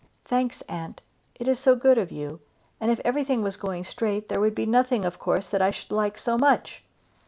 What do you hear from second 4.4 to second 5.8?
would be nothing of course that I